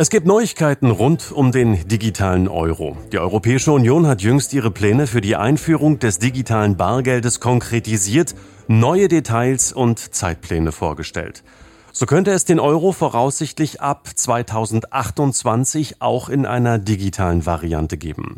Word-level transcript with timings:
Es 0.00 0.10
gibt 0.10 0.28
Neuigkeiten 0.28 0.92
rund 0.92 1.32
um 1.32 1.50
den 1.50 1.88
digitalen 1.88 2.46
Euro. 2.46 2.96
Die 3.10 3.18
Europäische 3.18 3.72
Union 3.72 4.06
hat 4.06 4.22
jüngst 4.22 4.52
ihre 4.52 4.70
Pläne 4.70 5.08
für 5.08 5.20
die 5.20 5.34
Einführung 5.34 5.98
des 5.98 6.20
digitalen 6.20 6.76
Bargeldes 6.76 7.40
konkretisiert, 7.40 8.36
neue 8.68 9.08
Details 9.08 9.72
und 9.72 9.98
Zeitpläne 9.98 10.70
vorgestellt. 10.70 11.42
So 11.90 12.06
könnte 12.06 12.30
es 12.30 12.44
den 12.44 12.60
Euro 12.60 12.92
voraussichtlich 12.92 13.80
ab 13.80 14.08
2028 14.14 16.00
auch 16.00 16.28
in 16.28 16.46
einer 16.46 16.78
digitalen 16.78 17.44
Variante 17.44 17.96
geben. 17.96 18.36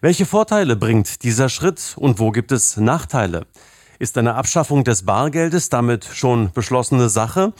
Welche 0.00 0.24
Vorteile 0.24 0.76
bringt 0.76 1.24
dieser 1.24 1.48
Schritt 1.48 1.96
und 1.96 2.20
wo 2.20 2.30
gibt 2.30 2.52
es 2.52 2.76
Nachteile? 2.76 3.46
Ist 3.98 4.16
eine 4.18 4.36
Abschaffung 4.36 4.84
des 4.84 5.04
Bargeldes 5.04 5.68
damit 5.68 6.04
schon 6.04 6.52
beschlossene 6.52 7.08
Sache? 7.08 7.52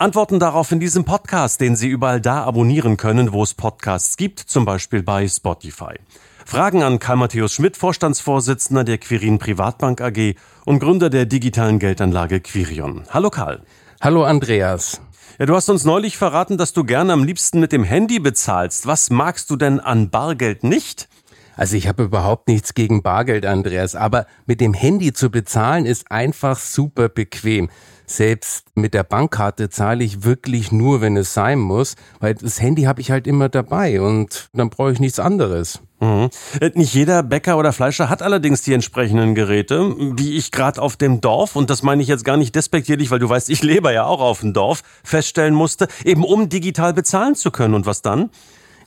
Antworten 0.00 0.38
darauf 0.38 0.72
in 0.72 0.80
diesem 0.80 1.04
Podcast, 1.04 1.60
den 1.60 1.76
Sie 1.76 1.88
überall 1.88 2.22
da 2.22 2.42
abonnieren 2.44 2.96
können, 2.96 3.34
wo 3.34 3.42
es 3.42 3.52
Podcasts 3.52 4.16
gibt, 4.16 4.40
zum 4.40 4.64
Beispiel 4.64 5.02
bei 5.02 5.28
Spotify. 5.28 5.92
Fragen 6.46 6.82
an 6.82 6.98
Karl 6.98 7.18
Matthäus 7.18 7.52
Schmidt, 7.52 7.76
Vorstandsvorsitzender 7.76 8.82
der 8.82 8.96
Quirin 8.96 9.38
Privatbank 9.38 10.00
AG 10.00 10.36
und 10.64 10.78
Gründer 10.78 11.10
der 11.10 11.26
digitalen 11.26 11.78
Geldanlage 11.78 12.40
Quirion. 12.40 13.02
Hallo 13.10 13.28
Karl. 13.28 13.60
Hallo 14.00 14.24
Andreas. 14.24 15.02
Ja, 15.38 15.44
du 15.44 15.54
hast 15.54 15.68
uns 15.68 15.84
neulich 15.84 16.16
verraten, 16.16 16.56
dass 16.56 16.72
du 16.72 16.84
gerne 16.84 17.12
am 17.12 17.22
liebsten 17.22 17.60
mit 17.60 17.70
dem 17.70 17.84
Handy 17.84 18.20
bezahlst. 18.20 18.86
Was 18.86 19.10
magst 19.10 19.50
du 19.50 19.56
denn 19.56 19.80
an 19.80 20.08
Bargeld 20.08 20.64
nicht? 20.64 21.10
Also 21.56 21.76
ich 21.76 21.88
habe 21.88 22.04
überhaupt 22.04 22.48
nichts 22.48 22.74
gegen 22.74 23.02
Bargeld, 23.02 23.46
Andreas, 23.46 23.94
aber 23.94 24.26
mit 24.46 24.60
dem 24.60 24.74
Handy 24.74 25.12
zu 25.12 25.30
bezahlen 25.30 25.86
ist 25.86 26.10
einfach 26.10 26.58
super 26.58 27.08
bequem. 27.08 27.70
Selbst 28.06 28.64
mit 28.74 28.92
der 28.92 29.04
Bankkarte 29.04 29.70
zahle 29.70 30.02
ich 30.02 30.24
wirklich 30.24 30.72
nur, 30.72 31.00
wenn 31.00 31.16
es 31.16 31.32
sein 31.32 31.60
muss, 31.60 31.94
weil 32.18 32.34
das 32.34 32.60
Handy 32.60 32.82
habe 32.82 33.00
ich 33.00 33.12
halt 33.12 33.28
immer 33.28 33.48
dabei 33.48 34.00
und 34.00 34.48
dann 34.52 34.68
brauche 34.68 34.90
ich 34.90 34.98
nichts 34.98 35.20
anderes. 35.20 35.80
Mhm. 36.00 36.30
Äh, 36.60 36.70
nicht 36.74 36.92
jeder 36.92 37.22
Bäcker 37.22 37.56
oder 37.56 37.72
Fleischer 37.72 38.08
hat 38.08 38.22
allerdings 38.22 38.62
die 38.62 38.72
entsprechenden 38.72 39.36
Geräte, 39.36 39.94
wie 40.16 40.36
ich 40.36 40.50
gerade 40.50 40.82
auf 40.82 40.96
dem 40.96 41.20
Dorf, 41.20 41.54
und 41.54 41.70
das 41.70 41.84
meine 41.84 42.02
ich 42.02 42.08
jetzt 42.08 42.24
gar 42.24 42.36
nicht 42.36 42.54
despektierlich, 42.54 43.12
weil 43.12 43.20
du 43.20 43.28
weißt, 43.28 43.48
ich 43.48 43.62
lebe 43.62 43.92
ja 43.92 44.06
auch 44.06 44.20
auf 44.20 44.40
dem 44.40 44.54
Dorf, 44.54 44.82
feststellen 45.04 45.54
musste, 45.54 45.86
eben 46.04 46.24
um 46.24 46.48
digital 46.48 46.94
bezahlen 46.94 47.36
zu 47.36 47.50
können. 47.50 47.74
Und 47.74 47.86
was 47.86 48.02
dann? 48.02 48.30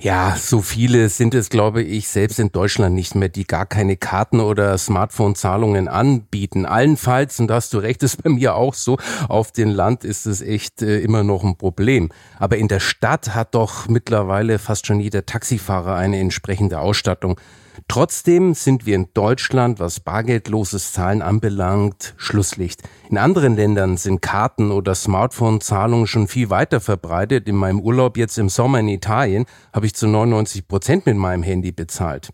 Ja, 0.03 0.35
so 0.37 0.61
viele 0.61 1.07
sind 1.07 1.33
es, 1.33 1.47
glaube 1.47 1.81
ich, 1.81 2.09
selbst 2.09 2.37
in 2.37 2.51
Deutschland 2.51 2.93
nicht 2.93 3.15
mehr, 3.15 3.29
die 3.29 3.45
gar 3.45 3.65
keine 3.65 3.95
Karten 3.95 4.41
oder 4.41 4.77
Smartphone-Zahlungen 4.77 5.87
anbieten. 5.87 6.65
Allenfalls, 6.65 7.39
und 7.39 7.47
da 7.47 7.53
hast 7.55 7.73
du 7.73 7.77
recht, 7.77 8.03
ist 8.03 8.21
bei 8.21 8.29
mir 8.29 8.55
auch 8.55 8.73
so, 8.73 8.97
auf 9.29 9.53
dem 9.53 9.69
Land 9.69 10.03
ist 10.03 10.25
es 10.25 10.41
echt 10.41 10.81
äh, 10.81 10.99
immer 10.99 11.23
noch 11.23 11.45
ein 11.45 11.55
Problem. 11.55 12.09
Aber 12.37 12.57
in 12.57 12.67
der 12.67 12.81
Stadt 12.81 13.33
hat 13.33 13.55
doch 13.55 13.87
mittlerweile 13.87 14.59
fast 14.59 14.87
schon 14.87 14.99
jeder 14.99 15.25
Taxifahrer 15.25 15.95
eine 15.95 16.19
entsprechende 16.19 16.79
Ausstattung. 16.79 17.39
Trotzdem 17.87 18.53
sind 18.53 18.85
wir 18.85 18.95
in 18.95 19.09
Deutschland, 19.13 19.79
was 19.79 19.99
bargeldloses 19.99 20.93
Zahlen 20.93 21.21
anbelangt, 21.21 22.13
Schlusslicht. 22.17 22.83
In 23.09 23.17
anderen 23.17 23.55
Ländern 23.55 23.97
sind 23.97 24.21
Karten- 24.21 24.71
oder 24.71 24.95
Smartphone-Zahlungen 24.95 26.07
schon 26.07 26.27
viel 26.27 26.49
weiter 26.49 26.79
verbreitet. 26.79 27.47
In 27.47 27.55
meinem 27.55 27.79
Urlaub 27.79 28.17
jetzt 28.17 28.37
im 28.37 28.49
Sommer 28.49 28.79
in 28.79 28.87
Italien 28.87 29.45
habe 29.73 29.85
ich 29.85 29.95
zu 29.95 30.07
99 30.07 30.67
Prozent 30.67 31.05
mit 31.05 31.17
meinem 31.17 31.43
Handy 31.43 31.71
bezahlt. 31.71 32.29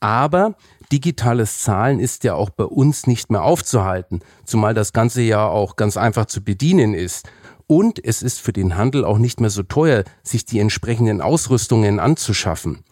Aber 0.00 0.56
digitales 0.90 1.60
Zahlen 1.60 2.00
ist 2.00 2.24
ja 2.24 2.34
auch 2.34 2.50
bei 2.50 2.64
uns 2.64 3.06
nicht 3.06 3.30
mehr 3.30 3.42
aufzuhalten, 3.42 4.20
zumal 4.44 4.74
das 4.74 4.92
Ganze 4.92 5.22
ja 5.22 5.46
auch 5.46 5.76
ganz 5.76 5.96
einfach 5.96 6.26
zu 6.26 6.44
bedienen 6.44 6.92
ist. 6.92 7.28
Und 7.66 8.04
es 8.04 8.22
ist 8.22 8.40
für 8.40 8.52
den 8.52 8.76
Handel 8.76 9.04
auch 9.04 9.18
nicht 9.18 9.40
mehr 9.40 9.48
so 9.48 9.62
teuer, 9.62 10.04
sich 10.22 10.44
die 10.44 10.58
entsprechenden 10.58 11.22
Ausrüstungen 11.22 12.00
anzuschaffen. 12.00 12.84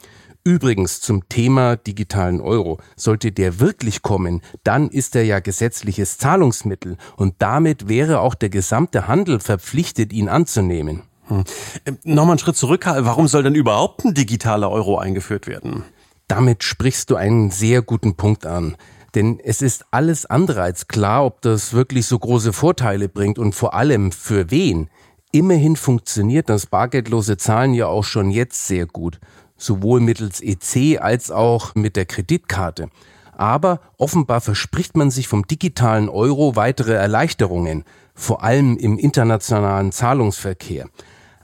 Übrigens 0.43 1.03
zum 1.03 1.29
Thema 1.29 1.77
digitalen 1.77 2.41
Euro. 2.41 2.79
Sollte 2.97 3.31
der 3.31 3.61
wirklich 3.61 4.01
kommen, 4.01 4.41
dann 4.65 4.89
ist 4.89 5.15
er 5.15 5.25
ja 5.25 5.41
gesetzliches 5.41 6.17
Zahlungsmittel 6.17 6.97
und 7.17 7.35
damit 7.39 7.89
wäre 7.89 8.21
auch 8.21 8.35
der 8.35 8.49
gesamte 8.49 9.07
Handel 9.07 9.41
verpflichtet, 9.41 10.13
ihn 10.15 10.29
anzunehmen. 10.29 11.03
Hm. 11.27 11.45
Äh, 11.85 11.93
Nochmal 12.05 12.33
einen 12.33 12.39
Schritt 12.39 12.57
zurück, 12.57 12.87
warum 12.87 13.29
soll 13.29 13.43
denn 13.43 13.55
überhaupt 13.55 14.05
ein 14.05 14.15
digitaler 14.15 14.71
Euro 14.71 14.99
eingeführt 14.99 15.47
werden? 15.47 15.85
Damit 16.27 16.65
sprichst 16.65 17.11
du 17.11 17.17
einen 17.17 17.51
sehr 17.51 17.83
guten 17.83 18.15
Punkt 18.17 18.47
an. 18.47 18.77
Denn 19.15 19.41
es 19.43 19.61
ist 19.61 19.85
alles 19.91 20.25
andere 20.25 20.63
als 20.63 20.87
klar, 20.87 21.25
ob 21.25 21.43
das 21.43 21.73
wirklich 21.73 22.07
so 22.07 22.19
große 22.19 22.53
Vorteile 22.53 23.09
bringt 23.09 23.39
und 23.41 23.55
vor 23.57 23.75
allem 23.75 24.13
für 24.13 24.53
wen. 24.53 24.89
Immerhin 25.33 25.75
funktioniert 25.77 26.49
das 26.49 26.67
bargeldlose 26.67 27.37
Zahlen 27.37 27.75
ja 27.75 27.87
auch 27.87 28.05
schon 28.05 28.31
jetzt 28.31 28.69
sehr 28.69 28.87
gut 28.87 29.19
sowohl 29.61 30.01
mittels 30.01 30.41
EC 30.41 31.01
als 31.01 31.31
auch 31.31 31.75
mit 31.75 31.97
der 31.97 32.07
Kreditkarte. 32.07 32.89
Aber 33.37 33.81
offenbar 33.97 34.41
verspricht 34.41 34.97
man 34.97 35.11
sich 35.11 35.29
vom 35.29 35.47
digitalen 35.47 36.09
Euro 36.09 36.57
weitere 36.57 36.95
Erleichterungen, 36.95 37.85
vor 38.15 38.43
allem 38.43 38.77
im 38.77 38.99
internationalen 38.99 39.93
Zahlungsverkehr. 39.93 40.89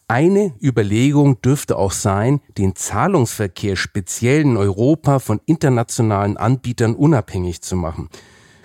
Eine 0.08 0.52
Überlegung 0.62 1.40
dürfte 1.42 1.76
auch 1.76 1.90
sein, 1.90 2.40
den 2.58 2.76
Zahlungsverkehr 2.76 3.76
speziell 3.76 4.42
in 4.42 4.56
Europa 4.56 5.18
von 5.18 5.40
internationalen 5.46 6.36
Anbietern 6.36 6.94
unabhängig 6.94 7.62
zu 7.62 7.76
machen. 7.76 8.08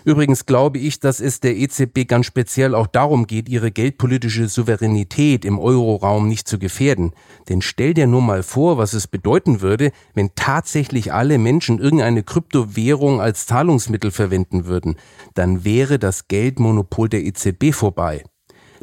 Übrigens 0.04 0.46
glaube 0.46 0.80
ich, 0.80 1.00
dass 1.00 1.20
es 1.20 1.40
der 1.40 1.56
EZB 1.56 2.08
ganz 2.08 2.26
speziell 2.26 2.74
auch 2.74 2.88
darum 2.88 3.28
geht, 3.28 3.50
ihre 3.50 3.72
geldpolitische 3.72 4.48
Souveränität 4.48 5.46
im 5.46 5.60
Euroraum 5.60 6.28
nicht 6.28 6.48
zu 6.48 6.58
gefährden. 6.58 7.14
Denn 7.50 7.62
stell 7.62 7.94
dir 7.94 8.08
nur 8.08 8.22
mal 8.22 8.44
vor, 8.44 8.78
was 8.78 8.94
es 8.94 9.08
bedeuten 9.08 9.62
würde, 9.62 9.92
wenn 10.14 10.32
tatsächlich 10.36 11.14
alle 11.14 11.38
Menschen 11.38 11.80
irgendeine 11.80 12.24
Kryptowährung 12.24 13.22
als 13.22 13.46
Zahlungsmittel 13.46 14.12
verwenden 14.12 14.66
würden. 14.66 14.96
Dann 15.36 15.64
wäre 15.64 16.00
das 16.00 16.28
Geldmonopol 16.28 17.10
der 17.10 17.24
EZB 17.24 17.74
vorbei. 17.74 18.24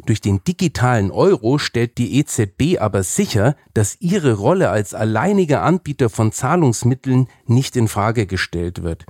Durch 0.05 0.21
den 0.21 0.43
digitalen 0.43 1.11
Euro 1.11 1.57
stellt 1.57 1.97
die 1.97 2.17
EZB 2.19 2.79
aber 2.79 3.03
sicher, 3.03 3.55
dass 3.73 3.97
ihre 3.99 4.33
Rolle 4.33 4.69
als 4.69 4.93
alleiniger 4.93 5.61
Anbieter 5.61 6.09
von 6.09 6.31
Zahlungsmitteln 6.31 7.27
nicht 7.45 7.75
in 7.75 7.87
Frage 7.87 8.25
gestellt 8.25 8.81
wird. 8.81 9.05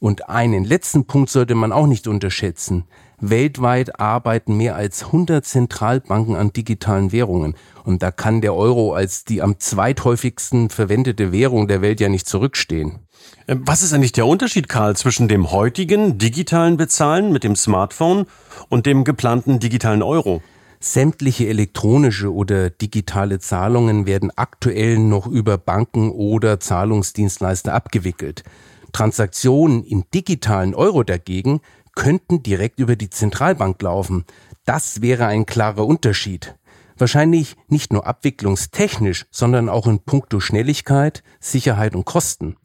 Und 0.00 0.28
einen 0.30 0.64
letzten 0.64 1.04
Punkt 1.04 1.30
sollte 1.30 1.54
man 1.54 1.72
auch 1.72 1.86
nicht 1.86 2.08
unterschätzen. 2.08 2.84
Weltweit 3.20 4.00
arbeiten 4.00 4.56
mehr 4.56 4.74
als 4.74 5.04
100 5.04 5.44
Zentralbanken 5.44 6.36
an 6.36 6.52
digitalen 6.52 7.12
Währungen. 7.12 7.54
Und 7.84 8.02
da 8.02 8.10
kann 8.10 8.40
der 8.40 8.54
Euro 8.54 8.94
als 8.94 9.24
die 9.24 9.42
am 9.42 9.60
zweithäufigsten 9.60 10.70
verwendete 10.70 11.32
Währung 11.32 11.68
der 11.68 11.82
Welt 11.82 12.00
ja 12.00 12.08
nicht 12.08 12.26
zurückstehen. 12.26 13.00
Äh, 13.46 13.56
was 13.60 13.82
ist 13.82 13.92
eigentlich 13.92 14.12
der 14.12 14.26
Unterschied, 14.26 14.70
Karl, 14.70 14.96
zwischen 14.96 15.28
dem 15.28 15.52
heutigen 15.52 16.16
digitalen 16.16 16.78
Bezahlen 16.78 17.30
mit 17.30 17.44
dem 17.44 17.54
Smartphone 17.54 18.26
und 18.70 18.86
dem 18.86 19.04
geplanten 19.04 19.60
digitalen 19.60 20.02
Euro? 20.02 20.42
Sämtliche 20.82 21.46
elektronische 21.46 22.32
oder 22.32 22.70
digitale 22.70 23.38
Zahlungen 23.38 24.06
werden 24.06 24.32
aktuell 24.34 24.98
noch 24.98 25.26
über 25.26 25.58
Banken 25.58 26.10
oder 26.10 26.58
Zahlungsdienstleister 26.58 27.74
abgewickelt. 27.74 28.44
Transaktionen 28.92 29.84
in 29.84 30.04
digitalen 30.12 30.74
Euro 30.74 31.02
dagegen 31.02 31.60
könnten 31.94 32.42
direkt 32.42 32.78
über 32.78 32.96
die 32.96 33.10
Zentralbank 33.10 33.80
laufen. 33.82 34.24
Das 34.64 35.02
wäre 35.02 35.26
ein 35.26 35.46
klarer 35.46 35.86
Unterschied. 35.86 36.56
Wahrscheinlich 36.96 37.56
nicht 37.68 37.92
nur 37.92 38.06
abwicklungstechnisch, 38.06 39.26
sondern 39.30 39.68
auch 39.68 39.86
in 39.86 40.00
puncto 40.00 40.38
Schnelligkeit, 40.38 41.22
Sicherheit 41.40 41.94
und 41.94 42.04
Kosten. 42.04 42.56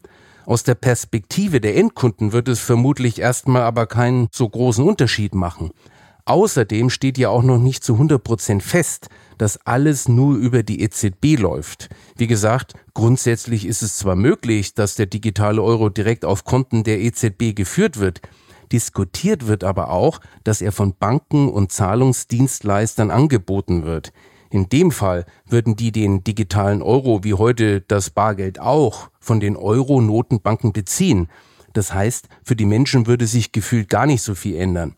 Aus 0.46 0.64
der 0.64 0.76
Perspektive 0.76 1.60
der 1.62 1.76
Endkunden 1.76 2.32
wird 2.32 2.48
es 2.50 2.60
vermutlich 2.60 3.20
erstmal 3.20 3.64
aber 3.64 3.88
keinen 3.88 4.28
so 4.32 4.48
großen 4.48 4.86
Unterschied 4.88 5.34
machen. 5.34 5.72
Außerdem 6.26 6.90
steht 6.90 7.18
ja 7.18 7.30
auch 7.30 7.44
noch 7.44 7.58
nicht 7.58 7.84
zu 7.84 7.94
100 7.94 8.24
Prozent 8.24 8.64
fest, 8.64 9.10
dass 9.38 9.58
alles 9.66 10.08
nur 10.08 10.36
über 10.36 10.64
die 10.64 10.82
EZB 10.82 11.40
läuft. 11.40 11.90
Wie 12.16 12.28
gesagt, 12.28 12.74
grundsätzlich 12.94 13.66
ist 13.66 13.82
es 13.82 13.98
zwar 13.98 14.16
möglich, 14.16 14.74
dass 14.74 14.96
der 14.96 15.06
digitale 15.06 15.62
Euro 15.62 15.90
direkt 15.90 16.26
auf 16.26 16.44
Konten 16.44 16.84
der 16.84 17.00
EZB 17.00 17.56
geführt 17.56 18.00
wird, 18.00 18.22
diskutiert 18.72 19.48
wird 19.48 19.64
aber 19.64 19.90
auch, 19.90 20.20
dass 20.44 20.62
er 20.62 20.72
von 20.72 20.96
Banken 20.98 21.50
und 21.50 21.72
Zahlungsdienstleistern 21.72 23.12
angeboten 23.12 23.86
wird. 23.86 24.12
In 24.50 24.70
dem 24.70 24.92
Fall 24.92 25.26
würden 25.48 25.76
die 25.76 25.92
den 25.92 26.24
digitalen 26.24 26.82
Euro 26.82 27.24
wie 27.24 27.34
heute 27.34 27.82
das 27.82 28.10
Bargeld 28.10 28.60
auch 28.60 29.10
von 29.20 29.40
den 29.40 29.58
Euro-Notenbanken 29.58 30.72
beziehen. 30.72 31.28
Das 31.74 31.94
heißt, 31.94 32.30
für 32.44 32.56
die 32.56 32.66
Menschen 32.66 33.06
würde 33.06 33.28
sich 33.28 33.52
gefühlt 33.52 33.90
gar 33.90 34.06
nicht 34.06 34.22
so 34.22 34.34
viel 34.34 34.56
ändern. 34.56 34.96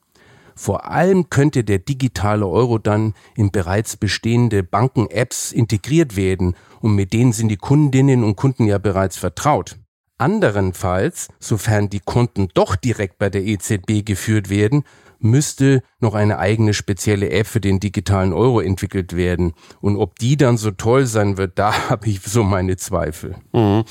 Vor 0.57 0.89
allem 0.89 1.30
könnte 1.30 1.63
der 1.63 1.77
digitale 1.77 2.48
Euro 2.48 2.80
dann 2.80 3.13
in 3.36 3.51
bereits 3.51 3.95
bestehende 3.95 4.63
Banken-Apps 4.63 5.51
integriert 5.51 6.15
werden 6.15 6.56
und 6.81 6.95
mit 6.95 7.13
denen 7.13 7.31
sind 7.31 7.50
die 7.50 7.57
Kundinnen 7.57 8.24
und 8.24 8.36
Kunden 8.36 8.65
ja 8.65 8.80
bereits 8.80 9.18
vertraut. 9.18 9.77
Anderenfalls, 10.18 11.27
sofern 11.39 11.89
die 11.92 12.00
Konten 12.00 12.48
doch 12.56 12.75
direkt 12.75 13.19
bei 13.19 13.30
der 13.30 13.44
EZB 13.44 14.04
geführt 14.04 14.50
werden, 14.50 14.83
müsste 15.19 15.83
noch 16.00 16.15
eine 16.15 16.39
eigene 16.39 16.74
spezielle 16.74 17.30
App 17.30 17.45
für 17.45 17.62
den 17.62 17.80
digitalen 17.80 18.33
Euro 18.33 18.59
entwickelt 18.59 19.15
werden. 19.15 19.54
Und 19.80 19.95
ob 19.95 20.18
die 20.18 20.38
dann 20.38 20.57
so 20.57 20.71
toll 20.71 21.06
sein 21.06 21.38
wird, 21.38 21.59
da 21.59 21.89
habe 21.89 22.09
ich 22.09 22.21
so 22.21 22.44
meine 22.44 22.77
Zweifel. 22.77 23.36
Mhm. 23.54 23.83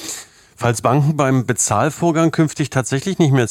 Falls 0.56 0.82
Banken 0.82 1.16
beim 1.16 1.46
Bezahlvorgang 1.46 2.32
künftig 2.32 2.70
tatsächlich 2.70 3.18
nicht 3.18 3.32
mehr 3.32 3.46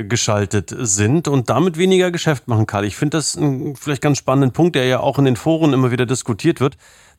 zwischengeschaltet 0.00 0.74
sind 0.78 1.28
und 1.28 1.50
damit 1.50 1.76
weniger 1.76 2.10
Geschäft 2.10 2.48
machen, 2.48 2.66
Karl. 2.66 2.84
Ich 2.84 2.96
finde 2.96 3.18
das 3.18 3.36
einen 3.36 3.76
vielleicht 3.76 4.02
ganz 4.02 4.18
spannenden 4.18 4.52
Punkt, 4.52 4.76
der 4.76 4.86
ja 4.86 5.00
auch 5.00 5.18
in 5.18 5.24
den 5.24 5.36
Foren 5.36 5.72
immer 5.72 5.90
wieder 5.90 6.06
diskutiert 6.06 6.60
wird 6.60 6.76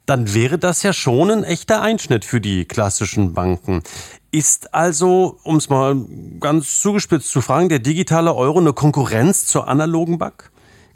dann 0.07 0.33
wäre 0.33 0.57
das 0.57 0.81
ja 0.81 0.94
schon 0.94 1.30
ein 1.30 1.44
echter 1.44 1.83
Einschnitt 1.83 2.25
für 2.25 2.42
die 2.42 2.66
klassischen 2.66 3.33
Banken. 3.36 3.83
Ist 4.31 4.74
also, 4.74 5.38
um 5.44 5.57
es 5.57 5.69
mal 5.69 5.95
ganz 6.39 6.81
zugespitzt 6.81 7.30
zu 7.30 7.39
fragen, 7.39 7.69
der 7.69 7.78
digitale 7.78 8.33
Euro 8.33 8.60
eine 8.60 8.74
Konkurrenz 8.74 9.45
zur 9.45 9.68
analogen 9.68 10.18
Bank? 10.18 10.51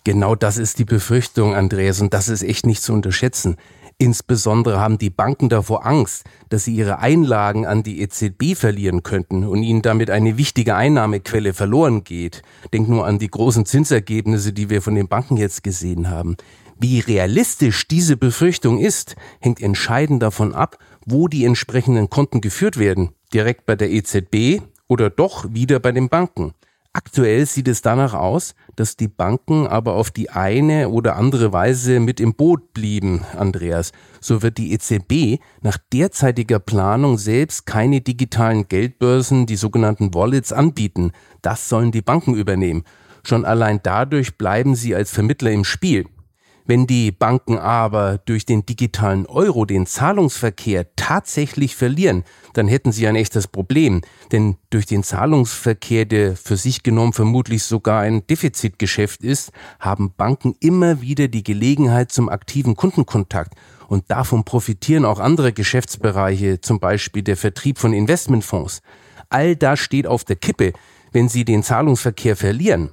Genau 0.05 0.33
das 0.33 0.57
ist 0.57 0.79
die 0.79 0.85
Befürchtung, 0.85 1.53
Andreas, 1.53 2.01
und 2.01 2.15
das 2.15 2.29
ist 2.29 2.41
echt 2.41 2.65
nicht 2.65 2.81
zu 2.81 2.93
unterschätzen. 2.93 3.57
Insbesondere 3.97 4.79
haben 4.79 4.97
die 4.97 5.09
Banken 5.09 5.47
davor 5.47 5.85
Angst, 5.85 6.25
dass 6.49 6.65
sie 6.65 6.75
ihre 6.75 6.99
Einlagen 6.99 7.65
an 7.65 7.81
die 7.81 8.01
EZB 8.01 8.53
verlieren 8.55 9.03
könnten 9.03 9.45
und 9.45 9.63
ihnen 9.63 9.81
damit 9.81 10.09
eine 10.09 10.37
wichtige 10.37 10.75
Einnahmequelle 10.75 11.53
verloren 11.53 12.03
geht. 12.03 12.41
Denk 12.73 12.89
nur 12.89 13.07
an 13.07 13.19
die 13.19 13.29
großen 13.29 13.65
Zinsergebnisse, 13.65 14.51
die 14.51 14.69
wir 14.69 14.81
von 14.81 14.95
den 14.95 15.07
Banken 15.07 15.37
jetzt 15.37 15.63
gesehen 15.63 16.09
haben. 16.09 16.35
Wie 16.77 16.99
realistisch 16.99 17.87
diese 17.87 18.17
Befürchtung 18.17 18.79
ist, 18.79 19.15
hängt 19.39 19.61
entscheidend 19.61 20.21
davon 20.21 20.53
ab, 20.53 20.77
wo 21.05 21.29
die 21.29 21.45
entsprechenden 21.45 22.09
Konten 22.09 22.41
geführt 22.41 22.77
werden. 22.77 23.11
Direkt 23.33 23.65
bei 23.65 23.77
der 23.77 23.91
EZB 23.91 24.61
oder 24.89 25.09
doch 25.09 25.45
wieder 25.53 25.79
bei 25.79 25.93
den 25.93 26.09
Banken. 26.09 26.53
Aktuell 26.95 27.45
sieht 27.45 27.67
es 27.67 27.81
danach 27.81 28.13
aus, 28.13 28.55
dass 28.77 28.95
die 28.95 29.09
Banken 29.09 29.67
aber 29.67 29.95
auf 29.95 30.11
die 30.11 30.29
eine 30.29 30.87
oder 30.87 31.17
andere 31.17 31.51
Weise 31.51 31.99
mit 31.99 32.21
im 32.21 32.35
Boot 32.35 32.73
blieben, 32.73 33.25
Andreas. 33.37 33.91
So 34.21 34.41
wird 34.41 34.57
die 34.57 34.71
EZB 34.71 35.43
nach 35.61 35.77
derzeitiger 35.91 36.59
Planung 36.59 37.17
selbst 37.17 37.65
keine 37.65 37.99
digitalen 37.99 38.69
Geldbörsen, 38.69 39.45
die 39.45 39.57
sogenannten 39.57 40.13
Wallets, 40.13 40.53
anbieten. 40.53 41.11
Das 41.41 41.67
sollen 41.67 41.91
die 41.91 42.01
Banken 42.01 42.33
übernehmen. 42.33 42.85
Schon 43.23 43.43
allein 43.43 43.81
dadurch 43.83 44.37
bleiben 44.37 44.73
sie 44.73 44.95
als 44.95 45.11
Vermittler 45.11 45.51
im 45.51 45.65
Spiel. 45.65 46.05
Wenn 46.67 46.87
die 46.87 47.11
Banken 47.11 47.59
aber 47.59 48.17
durch 48.25 48.45
den 48.45 48.65
digitalen 48.65 49.27
Euro 49.27 49.65
den 49.65 49.85
Zahlungsverkehr 49.85 50.87
tatsächlich 50.95 51.75
verlieren, 51.75 52.23
dann 52.53 52.67
hätten 52.67 52.91
sie 52.91 53.07
ein 53.07 53.15
echtes 53.15 53.47
Problem. 53.47 54.01
Denn 54.31 54.57
durch 54.71 54.87
den 54.87 55.03
Zahlungsverkehr, 55.03 56.05
der 56.05 56.35
für 56.35 56.57
sich 56.57 56.81
genommen 56.81 57.13
vermutlich 57.13 57.63
sogar 57.63 58.01
ein 58.01 58.25
Defizitgeschäft 58.25 59.21
ist, 59.21 59.51
haben 59.79 60.13
Banken 60.17 60.55
immer 60.59 61.01
wieder 61.01 61.27
die 61.27 61.43
Gelegenheit 61.43 62.11
zum 62.11 62.29
aktiven 62.29 62.75
Kundenkontakt. 62.75 63.53
Und 63.87 64.09
davon 64.09 64.43
profitieren 64.43 65.05
auch 65.05 65.19
andere 65.19 65.53
Geschäftsbereiche, 65.53 66.61
zum 66.61 66.79
Beispiel 66.79 67.21
der 67.21 67.37
Vertrieb 67.37 67.77
von 67.77 67.93
Investmentfonds. 67.93 68.81
All 69.29 69.55
das 69.55 69.79
steht 69.79 70.07
auf 70.07 70.23
der 70.23 70.37
Kippe, 70.37 70.73
wenn 71.11 71.29
sie 71.29 71.45
den 71.45 71.61
Zahlungsverkehr 71.61 72.35
verlieren. 72.35 72.89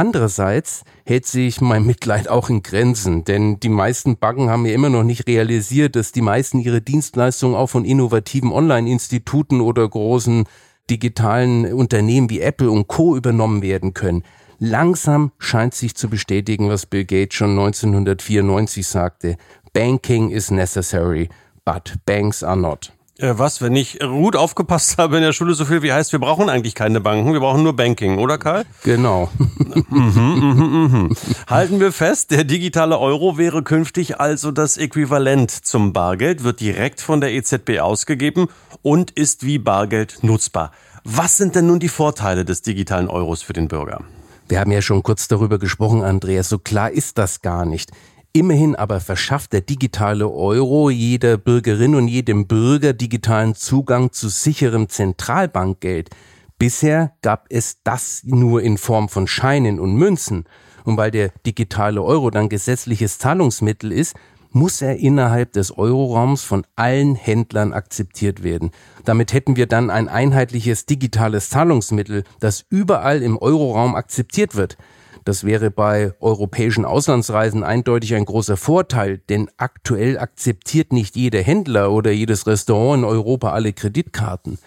Andererseits 0.00 0.84
hält 1.04 1.26
sich 1.26 1.60
mein 1.60 1.84
Mitleid 1.84 2.26
auch 2.26 2.48
in 2.48 2.62
Grenzen, 2.62 3.24
denn 3.24 3.60
die 3.60 3.68
meisten 3.68 4.16
Banken 4.16 4.48
haben 4.48 4.64
ja 4.64 4.72
immer 4.72 4.88
noch 4.88 5.02
nicht 5.02 5.26
realisiert, 5.26 5.94
dass 5.94 6.10
die 6.10 6.22
meisten 6.22 6.58
ihre 6.58 6.80
Dienstleistungen 6.80 7.54
auch 7.54 7.66
von 7.66 7.84
innovativen 7.84 8.50
Online-Instituten 8.50 9.60
oder 9.60 9.86
großen 9.86 10.44
digitalen 10.88 11.70
Unternehmen 11.74 12.30
wie 12.30 12.40
Apple 12.40 12.70
und 12.70 12.88
Co. 12.88 13.14
übernommen 13.14 13.60
werden 13.60 13.92
können. 13.92 14.24
Langsam 14.58 15.32
scheint 15.36 15.74
sich 15.74 15.94
zu 15.94 16.08
bestätigen, 16.08 16.70
was 16.70 16.86
Bill 16.86 17.04
Gates 17.04 17.34
schon 17.34 17.50
1994 17.50 18.86
sagte. 18.86 19.36
Banking 19.74 20.30
is 20.30 20.50
necessary, 20.50 21.28
but 21.66 21.96
banks 22.06 22.42
are 22.42 22.56
not. 22.56 22.90
Äh, 23.20 23.38
was, 23.38 23.60
wenn 23.60 23.76
ich 23.76 23.98
gut 23.98 24.34
aufgepasst 24.36 24.98
habe 24.98 25.16
in 25.16 25.22
der 25.22 25.32
Schule 25.32 25.54
so 25.54 25.64
viel 25.64 25.82
wie 25.82 25.92
heißt, 25.92 26.12
wir 26.12 26.18
brauchen 26.18 26.48
eigentlich 26.48 26.74
keine 26.74 27.00
Banken, 27.00 27.32
wir 27.32 27.40
brauchen 27.40 27.62
nur 27.62 27.74
Banking, 27.74 28.18
oder 28.18 28.38
Karl? 28.38 28.64
Genau. 28.82 29.30
mhm, 29.90 30.10
mhm, 30.14 30.88
mhm. 30.92 31.16
Halten 31.48 31.80
wir 31.80 31.92
fest, 31.92 32.30
der 32.30 32.44
digitale 32.44 32.98
Euro 32.98 33.36
wäre 33.36 33.62
künftig 33.62 34.20
also 34.20 34.50
das 34.50 34.78
Äquivalent 34.78 35.50
zum 35.50 35.92
Bargeld, 35.92 36.44
wird 36.44 36.60
direkt 36.60 37.00
von 37.00 37.20
der 37.20 37.32
EZB 37.32 37.80
ausgegeben 37.80 38.48
und 38.82 39.10
ist 39.10 39.44
wie 39.44 39.58
Bargeld 39.58 40.18
nutzbar. 40.22 40.72
Was 41.04 41.36
sind 41.36 41.56
denn 41.56 41.66
nun 41.66 41.80
die 41.80 41.88
Vorteile 41.88 42.44
des 42.44 42.62
digitalen 42.62 43.08
Euros 43.08 43.42
für 43.42 43.52
den 43.52 43.68
Bürger? 43.68 44.02
Wir 44.48 44.60
haben 44.60 44.72
ja 44.72 44.82
schon 44.82 45.02
kurz 45.02 45.28
darüber 45.28 45.58
gesprochen, 45.58 46.02
Andreas. 46.02 46.48
So 46.48 46.58
klar 46.58 46.90
ist 46.90 47.18
das 47.18 47.40
gar 47.40 47.64
nicht. 47.64 47.92
Immerhin 48.32 48.76
aber 48.76 49.00
verschafft 49.00 49.52
der 49.52 49.60
digitale 49.60 50.28
Euro 50.28 50.88
jeder 50.88 51.36
Bürgerin 51.36 51.96
und 51.96 52.06
jedem 52.06 52.46
Bürger 52.46 52.92
digitalen 52.92 53.56
Zugang 53.56 54.12
zu 54.12 54.28
sicherem 54.28 54.88
Zentralbankgeld. 54.88 56.10
Bisher 56.56 57.12
gab 57.22 57.46
es 57.48 57.78
das 57.82 58.22
nur 58.24 58.62
in 58.62 58.78
Form 58.78 59.08
von 59.08 59.26
Scheinen 59.26 59.80
und 59.80 59.96
Münzen. 59.96 60.44
Und 60.84 60.96
weil 60.96 61.10
der 61.10 61.32
digitale 61.44 62.02
Euro 62.02 62.30
dann 62.30 62.48
gesetzliches 62.48 63.18
Zahlungsmittel 63.18 63.90
ist, 63.90 64.14
muss 64.52 64.80
er 64.80 64.96
innerhalb 64.98 65.52
des 65.52 65.76
Euroraums 65.76 66.44
von 66.44 66.64
allen 66.76 67.16
Händlern 67.16 67.72
akzeptiert 67.72 68.44
werden. 68.44 68.70
Damit 69.04 69.32
hätten 69.32 69.56
wir 69.56 69.66
dann 69.66 69.90
ein 69.90 70.08
einheitliches 70.08 70.86
digitales 70.86 71.50
Zahlungsmittel, 71.50 72.22
das 72.38 72.64
überall 72.68 73.22
im 73.22 73.38
Euroraum 73.38 73.96
akzeptiert 73.96 74.54
wird. 74.54 74.76
Das 75.24 75.44
wäre 75.44 75.70
bei 75.70 76.12
europäischen 76.20 76.84
Auslandsreisen 76.84 77.62
eindeutig 77.62 78.14
ein 78.14 78.24
großer 78.24 78.56
Vorteil, 78.56 79.18
denn 79.28 79.50
aktuell 79.58 80.18
akzeptiert 80.18 80.92
nicht 80.92 81.16
jeder 81.16 81.42
Händler 81.42 81.92
oder 81.92 82.10
jedes 82.10 82.46
Restaurant 82.46 83.00
in 83.00 83.04
Europa 83.04 83.52
alle 83.52 83.72
Kreditkarten. 83.72 84.58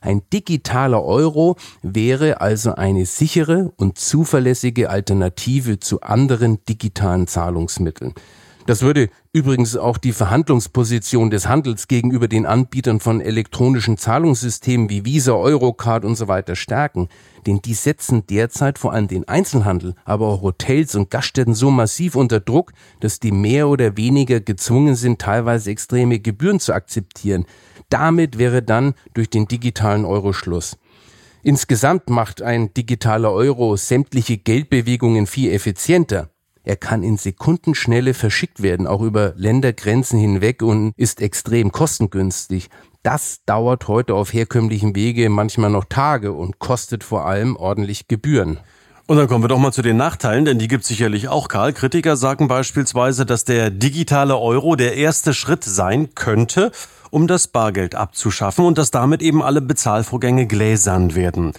Ein 0.00 0.22
digitaler 0.32 1.02
Euro 1.02 1.56
wäre 1.82 2.40
also 2.40 2.74
eine 2.74 3.06
sichere 3.06 3.72
und 3.76 3.98
zuverlässige 3.98 4.88
Alternative 4.88 5.80
zu 5.80 6.00
anderen 6.02 6.64
digitalen 6.66 7.26
Zahlungsmitteln. 7.26 8.14
Das 8.66 8.82
würde 8.82 9.10
übrigens 9.32 9.76
auch 9.76 9.96
die 9.96 10.10
Verhandlungsposition 10.10 11.30
des 11.30 11.46
Handels 11.46 11.86
gegenüber 11.86 12.26
den 12.26 12.46
Anbietern 12.46 12.98
von 12.98 13.20
elektronischen 13.20 13.96
Zahlungssystemen 13.96 14.90
wie 14.90 15.04
Visa, 15.04 15.34
Eurocard 15.34 16.04
und 16.04 16.16
so 16.16 16.26
weiter 16.26 16.56
stärken. 16.56 17.08
Denn 17.46 17.60
die 17.62 17.74
setzen 17.74 18.26
derzeit 18.26 18.80
vor 18.80 18.92
allem 18.92 19.06
den 19.06 19.28
Einzelhandel, 19.28 19.94
aber 20.04 20.26
auch 20.26 20.42
Hotels 20.42 20.96
und 20.96 21.10
Gaststätten 21.10 21.54
so 21.54 21.70
massiv 21.70 22.16
unter 22.16 22.40
Druck, 22.40 22.72
dass 22.98 23.20
die 23.20 23.30
mehr 23.30 23.68
oder 23.68 23.96
weniger 23.96 24.40
gezwungen 24.40 24.96
sind, 24.96 25.20
teilweise 25.20 25.70
extreme 25.70 26.18
Gebühren 26.18 26.58
zu 26.58 26.72
akzeptieren. 26.72 27.46
Damit 27.88 28.36
wäre 28.36 28.64
dann 28.64 28.94
durch 29.14 29.30
den 29.30 29.46
digitalen 29.46 30.04
Euro 30.04 30.32
Schluss. 30.32 30.76
Insgesamt 31.44 32.10
macht 32.10 32.42
ein 32.42 32.74
digitaler 32.74 33.30
Euro 33.30 33.76
sämtliche 33.76 34.38
Geldbewegungen 34.38 35.28
viel 35.28 35.52
effizienter. 35.52 36.30
Er 36.66 36.74
kann 36.74 37.04
in 37.04 37.16
Sekundenschnelle 37.16 38.12
verschickt 38.12 38.60
werden, 38.60 38.88
auch 38.88 39.00
über 39.00 39.34
Ländergrenzen 39.36 40.18
hinweg 40.18 40.62
und 40.62 40.94
ist 40.96 41.22
extrem 41.22 41.70
kostengünstig. 41.70 42.70
Das 43.04 43.38
dauert 43.46 43.86
heute 43.86 44.14
auf 44.14 44.32
herkömmlichen 44.32 44.96
Wege 44.96 45.30
manchmal 45.30 45.70
noch 45.70 45.84
Tage 45.84 46.32
und 46.32 46.58
kostet 46.58 47.04
vor 47.04 47.24
allem 47.24 47.54
ordentlich 47.54 48.08
Gebühren. 48.08 48.58
Und 49.06 49.16
dann 49.16 49.28
kommen 49.28 49.44
wir 49.44 49.48
doch 49.48 49.60
mal 49.60 49.70
zu 49.70 49.82
den 49.82 49.96
Nachteilen, 49.96 50.44
denn 50.44 50.58
die 50.58 50.66
gibt 50.66 50.82
es 50.82 50.88
sicherlich 50.88 51.28
auch, 51.28 51.46
Karl. 51.46 51.72
Kritiker 51.72 52.16
sagen 52.16 52.48
beispielsweise, 52.48 53.24
dass 53.24 53.44
der 53.44 53.70
digitale 53.70 54.36
Euro 54.36 54.74
der 54.74 54.96
erste 54.96 55.34
Schritt 55.34 55.62
sein 55.62 56.16
könnte, 56.16 56.72
um 57.10 57.28
das 57.28 57.46
Bargeld 57.46 57.94
abzuschaffen 57.94 58.64
und 58.64 58.76
dass 58.76 58.90
damit 58.90 59.22
eben 59.22 59.40
alle 59.40 59.60
Bezahlvorgänge 59.60 60.48
gläsern 60.48 61.14
werden. 61.14 61.52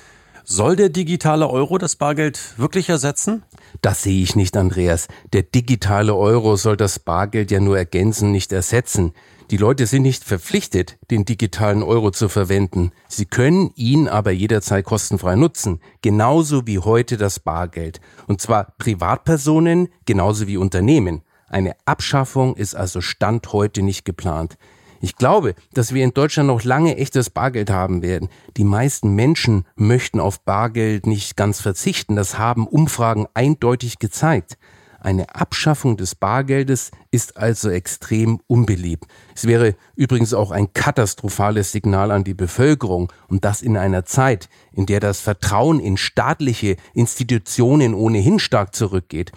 Soll 0.50 0.78
der 0.78 0.88
digitale 0.88 1.50
Euro 1.50 1.78
das 1.78 1.98
Bargeld 1.98 2.58
wirklich 2.58 2.88
ersetzen? 2.88 3.44
Das 3.82 4.04
sehe 4.04 4.24
ich 4.24 4.38
nicht, 4.38 4.56
Andreas. 4.56 5.10
Der 5.34 5.44
digitale 5.44 6.16
Euro 6.16 6.56
soll 6.56 6.78
das 6.78 7.00
Bargeld 7.00 7.52
ja 7.52 7.60
nur 7.60 7.78
ergänzen, 7.78 8.32
nicht 8.32 8.54
ersetzen. 8.54 9.12
Die 9.52 9.58
Leute 9.58 9.86
sind 9.88 10.04
nicht 10.04 10.24
verpflichtet, 10.24 11.00
den 11.12 11.26
digitalen 11.26 11.84
Euro 11.84 12.12
zu 12.12 12.30
verwenden. 12.30 12.94
Sie 13.10 13.26
können 13.26 13.72
ihn 13.76 14.08
aber 14.08 14.32
jederzeit 14.32 14.86
kostenfrei 14.86 15.36
nutzen, 15.36 15.82
genauso 16.02 16.66
wie 16.66 16.80
heute 16.80 17.18
das 17.18 17.42
Bargeld. 17.42 18.00
Und 18.28 18.40
zwar 18.40 18.74
Privatpersonen 18.78 19.90
genauso 20.06 20.48
wie 20.48 20.56
Unternehmen. 20.56 21.24
Eine 21.50 21.76
Abschaffung 21.84 22.56
ist 22.56 22.74
also 22.74 23.02
Stand 23.02 23.52
heute 23.52 23.82
nicht 23.82 24.06
geplant. 24.06 24.58
Ich 25.00 25.16
glaube, 25.16 25.56
dass 25.74 25.94
wir 25.94 26.04
in 26.04 26.14
Deutschland 26.14 26.48
noch 26.48 26.64
lange 26.64 26.98
echtes 26.98 27.30
Bargeld 27.30 27.70
haben 27.70 28.02
werden. 28.02 28.30
Die 28.58 28.64
meisten 28.64 29.16
Menschen 29.16 29.66
möchten 29.76 30.20
auf 30.20 30.42
Bargeld 30.42 31.06
nicht 31.06 31.38
ganz 31.38 31.62
verzichten. 31.62 32.16
Das 32.16 32.38
haben 32.38 32.68
Umfragen 32.68 33.28
eindeutig 33.34 34.00
gezeigt. 34.00 34.58
Eine 35.00 35.36
Abschaffung 35.36 35.96
des 35.96 36.16
Bargeldes 36.16 36.92
ist 37.12 37.38
also 37.38 37.70
extrem 37.70 38.40
unbeliebt. 38.48 39.06
Es 39.36 39.46
wäre 39.46 39.76
übrigens 39.96 40.34
auch 40.34 40.52
ein 40.52 40.74
katastrophales 40.74 41.72
Signal 41.72 42.12
an 42.12 42.24
die 42.24 42.34
Bevölkerung 42.34 43.14
und 43.28 43.46
das 43.46 43.62
in 43.62 43.78
einer 43.78 44.06
Zeit, 44.06 44.50
in 44.74 44.88
der 44.88 45.00
das 45.00 45.22
Vertrauen 45.22 45.80
in 45.80 45.98
staatliche 45.98 46.78
Institutionen 46.94 47.94
ohnehin 47.94 48.40
stark 48.40 48.76
zurückgeht. 48.76 49.32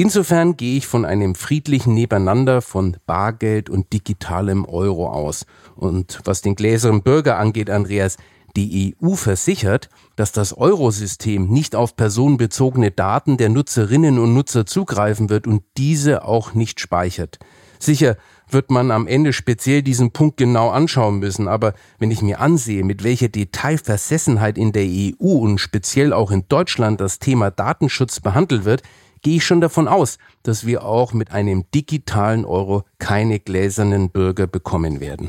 Insofern 0.00 0.56
gehe 0.56 0.76
ich 0.76 0.86
von 0.86 1.04
einem 1.04 1.34
friedlichen 1.34 1.92
Nebeneinander 1.92 2.62
von 2.62 2.98
Bargeld 3.04 3.68
und 3.68 3.92
digitalem 3.92 4.64
Euro 4.64 5.10
aus. 5.10 5.44
Und 5.74 6.20
was 6.22 6.40
den 6.40 6.54
gläsernen 6.54 7.02
Bürger 7.02 7.36
angeht, 7.36 7.68
Andreas, 7.68 8.16
die 8.54 8.94
EU 9.02 9.16
versichert, 9.16 9.88
dass 10.14 10.30
das 10.30 10.56
Eurosystem 10.56 11.48
nicht 11.48 11.74
auf 11.74 11.96
personenbezogene 11.96 12.92
Daten 12.92 13.38
der 13.38 13.48
Nutzerinnen 13.48 14.20
und 14.20 14.34
Nutzer 14.34 14.66
zugreifen 14.66 15.30
wird 15.30 15.48
und 15.48 15.64
diese 15.76 16.24
auch 16.24 16.54
nicht 16.54 16.78
speichert. 16.78 17.40
Sicher 17.80 18.16
wird 18.48 18.70
man 18.70 18.92
am 18.92 19.08
Ende 19.08 19.32
speziell 19.32 19.82
diesen 19.82 20.12
Punkt 20.12 20.36
genau 20.36 20.70
anschauen 20.70 21.18
müssen, 21.18 21.48
aber 21.48 21.74
wenn 21.98 22.12
ich 22.12 22.22
mir 22.22 22.38
ansehe, 22.38 22.84
mit 22.84 23.02
welcher 23.02 23.28
Detailversessenheit 23.28 24.58
in 24.58 24.70
der 24.70 24.86
EU 24.86 25.38
und 25.38 25.58
speziell 25.58 26.12
auch 26.12 26.30
in 26.30 26.44
Deutschland 26.48 27.00
das 27.00 27.18
Thema 27.18 27.50
Datenschutz 27.50 28.20
behandelt 28.20 28.64
wird, 28.64 28.82
gehe 29.28 29.36
ich 29.36 29.44
schon 29.44 29.60
davon 29.60 29.88
aus, 29.88 30.16
dass 30.42 30.64
wir 30.64 30.86
auch 30.86 31.12
mit 31.12 31.32
einem 31.32 31.66
digitalen 31.74 32.46
Euro 32.46 32.84
keine 32.98 33.38
gläsernen 33.38 34.08
Bürger 34.08 34.46
bekommen 34.46 35.00
werden. 35.00 35.28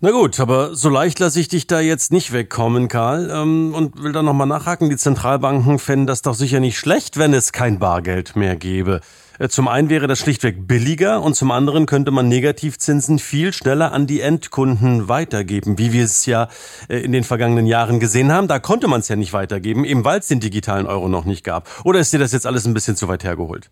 Na 0.00 0.10
gut, 0.10 0.40
aber 0.40 0.74
so 0.74 0.88
leicht 0.88 1.18
lasse 1.20 1.40
ich 1.40 1.48
dich 1.48 1.66
da 1.66 1.80
jetzt 1.80 2.12
nicht 2.12 2.32
wegkommen, 2.32 2.88
Karl. 2.88 3.30
Ähm, 3.32 3.72
und 3.74 4.02
will 4.02 4.12
da 4.12 4.22
nochmal 4.22 4.46
nachhaken. 4.46 4.90
Die 4.90 4.96
Zentralbanken 4.96 5.78
fänden 5.78 6.06
das 6.06 6.22
doch 6.22 6.34
sicher 6.34 6.60
nicht 6.60 6.78
schlecht, 6.78 7.16
wenn 7.16 7.32
es 7.32 7.52
kein 7.52 7.78
Bargeld 7.78 8.36
mehr 8.36 8.56
gäbe. 8.56 9.00
Äh, 9.38 9.48
zum 9.48 9.68
einen 9.68 9.88
wäre 9.88 10.06
das 10.06 10.18
schlichtweg 10.18 10.66
billiger 10.66 11.22
und 11.22 11.34
zum 11.34 11.50
anderen 11.50 11.86
könnte 11.86 12.10
man 12.10 12.28
Negativzinsen 12.28 13.18
viel 13.18 13.52
schneller 13.52 13.92
an 13.92 14.06
die 14.06 14.20
Endkunden 14.20 15.08
weitergeben, 15.08 15.78
wie 15.78 15.92
wir 15.92 16.04
es 16.04 16.26
ja 16.26 16.48
äh, 16.88 16.98
in 16.98 17.12
den 17.12 17.24
vergangenen 17.24 17.66
Jahren 17.66 18.00
gesehen 18.00 18.32
haben. 18.32 18.48
Da 18.48 18.58
konnte 18.58 18.88
man 18.88 19.00
es 19.00 19.08
ja 19.08 19.16
nicht 19.16 19.32
weitergeben, 19.32 19.84
eben 19.84 20.04
weil 20.04 20.18
es 20.18 20.28
den 20.28 20.40
digitalen 20.40 20.86
Euro 20.86 21.08
noch 21.08 21.24
nicht 21.24 21.44
gab. 21.44 21.68
Oder 21.84 22.00
ist 22.00 22.12
dir 22.12 22.18
das 22.18 22.32
jetzt 22.32 22.46
alles 22.46 22.66
ein 22.66 22.74
bisschen 22.74 22.96
zu 22.96 23.08
weit 23.08 23.24
hergeholt? 23.24 23.70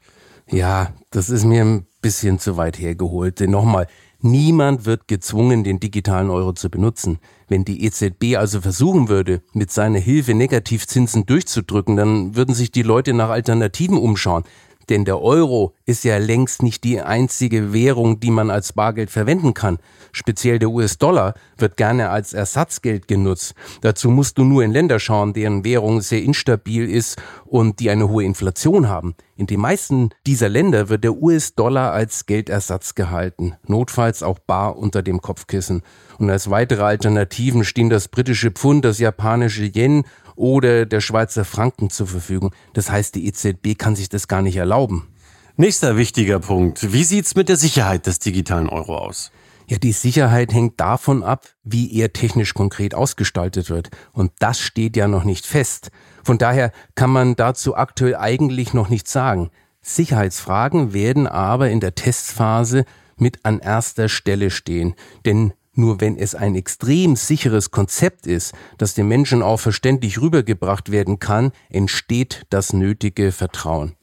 Ja, 0.49 0.93
das 1.11 1.31
ist 1.31 1.45
mir 1.45 1.64
ein 1.64 1.87
bisschen 2.00 2.38
zu 2.38 2.57
weit 2.57 2.79
hergeholt. 2.79 3.41
Denn 3.41 3.50
nochmal, 3.50 3.87
Niemand 4.25 4.87
wird 4.87 5.09
gezwungen, 5.09 5.64
den 5.64 5.81
digitalen 5.81 6.31
Euro 6.31 6.52
zu 6.52 6.71
benutzen. 6.71 7.19
Wenn 7.49 7.64
die 7.64 7.85
EZB 7.85 8.37
also 8.37 8.61
versuchen 8.61 9.09
würde, 9.09 9.43
mit 9.52 9.73
seiner 9.73 9.99
Hilfe 9.99 10.33
Negativzinsen 10.33 11.26
durchzudrücken, 11.26 11.97
dann 11.97 12.37
würden 12.37 12.55
sich 12.55 12.71
die 12.71 12.83
Leute 12.83 13.14
nach 13.14 13.31
Alternativen 13.31 13.99
umschauen. 13.99 14.45
Denn 14.89 15.05
der 15.05 15.21
Euro 15.21 15.75
ist 15.87 16.05
ja 16.05 16.19
längst 16.19 16.62
nicht 16.62 16.85
die 16.85 17.01
einzige 17.01 17.73
Währung, 17.73 18.21
die 18.21 18.31
man 18.31 18.51
als 18.51 18.73
Bargeld 18.73 19.11
verwenden 19.11 19.55
kann. 19.55 19.79
Speziell 20.12 20.59
der 20.59 20.71
US-Dollar 20.71 21.35
wird 21.57 21.77
gerne 21.77 22.11
als 22.11 22.33
Ersatzgeld 22.33 23.09
genutzt. 23.09 23.55
Dazu 23.81 24.11
musst 24.11 24.39
du 24.39 24.45
nur 24.45 24.62
in 24.62 24.73
Länder 24.73 24.99
schauen, 24.99 25.33
deren 25.33 25.65
Währung 25.65 26.01
sehr 26.01 26.23
instabil 26.23 26.89
ist 26.91 27.21
und 27.45 27.81
die 27.81 27.91
eine 27.91 28.09
hohe 28.09 28.25
Inflation 28.25 28.89
haben. 28.89 29.15
In 29.37 29.47
den 29.47 29.61
meisten 29.61 30.11
dieser 30.27 30.49
Länder 30.49 30.89
wird 30.89 31.05
der 31.05 31.15
US-Dollar 31.15 31.93
als 31.93 32.27
Geldersatz 32.27 32.95
gehalten, 32.95 33.55
notfalls 33.67 34.23
auch 34.23 34.39
bar 34.39 34.77
unter 34.77 35.03
dem 35.03 35.21
Kopfkissen. 35.21 35.83
Und 36.23 36.31
als 36.31 36.50
weitere 36.50 36.85
Alternativen 36.85 37.64
stehen 37.64 37.91
das 37.91 38.07
britische 38.07 38.52
Pfund, 38.52 38.85
das 38.85 39.00
japanische 39.00 39.64
Yen 39.64 40.05
oder 40.37 40.87
der 40.87 41.00
Schweizer 41.00 41.45
Franken 41.45 41.91
zur 41.91 42.07
Verfügung. 42.07 42.55
Das 42.75 42.93
heißt, 42.93 43.17
die 43.17 43.26
EZB 43.26 43.76
kann 43.76 43.97
sich 43.97 44.09
das 44.09 44.29
gar 44.29 44.41
nicht 44.41 44.55
erlauben. 44.55 45.09
Nächster 45.57 45.97
wichtiger 45.97 46.38
Punkt. 46.38 46.93
Wie 46.93 47.02
sieht's 47.02 47.35
mit 47.35 47.49
der 47.49 47.57
Sicherheit 47.57 48.07
des 48.07 48.21
digitalen 48.21 48.69
Euro 48.69 48.99
aus? 48.99 49.33
Ja, 49.67 49.79
die 49.79 49.91
Sicherheit 49.91 50.52
hängt 50.52 50.79
davon 50.79 51.25
ab, 51.25 51.49
wie 51.64 51.93
er 51.99 52.12
technisch 52.12 52.55
konkret 52.55 52.95
ausgestaltet 52.95 53.69
wird. 53.69 53.91
Und 54.12 54.31
das 54.38 54.61
steht 54.61 54.97
ja 54.97 55.09
noch 55.09 55.25
nicht 55.25 55.45
fest. 55.45 55.91
Von 56.23 56.38
daher 56.38 56.71
kann 56.95 57.11
man 57.11 57.35
dazu 57.35 57.75
aktuell 57.75 58.14
eigentlich 58.14 58.75
noch 58.75 58.88
nichts 58.88 59.11
sagen. 59.11 59.50
Sicherheitsfragen 59.81 60.93
werden 60.93 61.26
aber 61.26 61.71
in 61.71 61.81
der 61.81 61.97
Testphase 61.97 62.85
mit 63.17 63.45
an 63.45 63.59
erster 63.59 64.09
Stelle 64.09 64.50
stehen. 64.50 64.95
Denn 65.25 65.52
nur 65.75 66.00
wenn 66.00 66.17
es 66.17 66.35
ein 66.35 66.55
extrem 66.55 67.17
sicheres 67.17 67.71
Konzept 67.71 68.26
ist, 68.26 68.55
das 68.79 68.95
den 68.95 69.09
Menschen 69.09 69.43
auch 69.43 69.61
verständlich 69.61 70.21
rübergebracht 70.21 70.91
werden 70.91 71.19
kann, 71.19 71.52
entsteht 71.71 72.43
das 72.50 72.73
nötige 72.73 73.33
Vertrauen. 73.33 73.95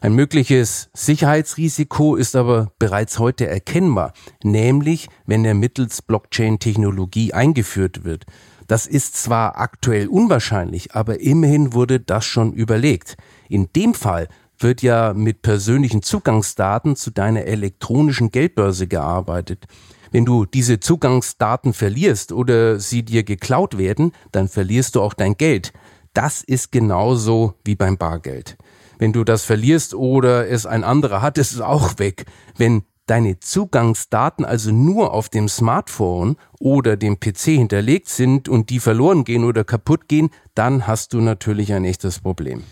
Ein 0.00 0.14
mögliches 0.14 0.88
Sicherheitsrisiko 0.92 2.16
ist 2.16 2.36
aber 2.36 2.70
bereits 2.78 3.18
heute 3.18 3.48
erkennbar, 3.48 4.12
nämlich 4.44 5.08
wenn 5.26 5.44
er 5.44 5.54
mittels 5.54 6.02
Blockchain-Technologie 6.02 7.32
eingeführt 7.32 8.04
wird. 8.04 8.24
Das 8.68 8.86
ist 8.86 9.16
zwar 9.16 9.58
aktuell 9.58 10.08
unwahrscheinlich, 10.08 10.94
aber 10.94 11.20
immerhin 11.20 11.72
wurde 11.72 12.00
das 12.00 12.24
schon 12.24 12.52
überlegt. 12.52 13.16
In 13.48 13.68
dem 13.74 13.94
Fall 13.94 14.28
wird 14.58 14.82
ja 14.82 15.12
mit 15.14 15.42
persönlichen 15.42 16.02
Zugangsdaten 16.02 16.96
zu 16.96 17.10
deiner 17.10 17.44
elektronischen 17.44 18.30
Geldbörse 18.30 18.86
gearbeitet. 18.86 19.66
Wenn 20.10 20.24
du 20.24 20.44
diese 20.44 20.80
Zugangsdaten 20.80 21.72
verlierst 21.72 22.32
oder 22.32 22.78
sie 22.78 23.02
dir 23.02 23.22
geklaut 23.22 23.78
werden, 23.78 24.12
dann 24.32 24.48
verlierst 24.48 24.94
du 24.94 25.02
auch 25.02 25.14
dein 25.14 25.36
Geld. 25.36 25.72
Das 26.12 26.42
ist 26.42 26.72
genauso 26.72 27.54
wie 27.64 27.76
beim 27.76 27.98
Bargeld. 27.98 28.56
Wenn 28.98 29.12
du 29.12 29.24
das 29.24 29.42
verlierst 29.44 29.94
oder 29.94 30.48
es 30.48 30.64
ein 30.66 30.84
anderer 30.84 31.22
hat, 31.22 31.38
ist 31.38 31.52
es 31.52 31.60
auch 31.60 31.98
weg. 31.98 32.24
Wenn 32.56 32.82
deine 33.06 33.38
Zugangsdaten 33.38 34.44
also 34.44 34.72
nur 34.72 35.12
auf 35.12 35.28
dem 35.28 35.48
Smartphone 35.48 36.36
oder 36.58 36.96
dem 36.96 37.20
PC 37.20 37.42
hinterlegt 37.42 38.08
sind 38.08 38.48
und 38.48 38.70
die 38.70 38.80
verloren 38.80 39.24
gehen 39.24 39.44
oder 39.44 39.64
kaputt 39.64 40.08
gehen, 40.08 40.30
dann 40.54 40.86
hast 40.86 41.12
du 41.12 41.20
natürlich 41.20 41.72
ein 41.72 41.84
echtes 41.84 42.18
Problem. 42.20 42.64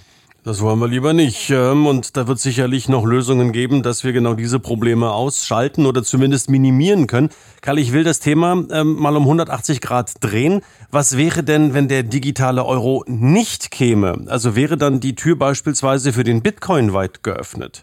Das 0.44 0.60
wollen 0.60 0.78
wir 0.78 0.88
lieber 0.88 1.14
nicht. 1.14 1.48
Ähm, 1.48 1.86
und 1.86 2.18
da 2.18 2.28
wird 2.28 2.38
sicherlich 2.38 2.86
noch 2.86 3.06
Lösungen 3.06 3.52
geben, 3.52 3.82
dass 3.82 4.04
wir 4.04 4.12
genau 4.12 4.34
diese 4.34 4.60
Probleme 4.60 5.10
ausschalten 5.10 5.86
oder 5.86 6.02
zumindest 6.04 6.50
minimieren 6.50 7.06
können. 7.06 7.30
Karl, 7.62 7.78
ich 7.78 7.94
will 7.94 8.04
das 8.04 8.20
Thema 8.20 8.62
ähm, 8.70 8.94
mal 8.96 9.16
um 9.16 9.22
180 9.22 9.80
Grad 9.80 10.12
drehen. 10.20 10.60
Was 10.90 11.16
wäre 11.16 11.44
denn, 11.44 11.72
wenn 11.72 11.88
der 11.88 12.02
digitale 12.02 12.66
Euro 12.66 13.04
nicht 13.06 13.70
käme? 13.70 14.26
Also 14.26 14.54
wäre 14.54 14.76
dann 14.76 15.00
die 15.00 15.14
Tür 15.14 15.36
beispielsweise 15.36 16.12
für 16.12 16.24
den 16.24 16.42
Bitcoin 16.42 16.92
weit 16.92 17.22
geöffnet? 17.22 17.82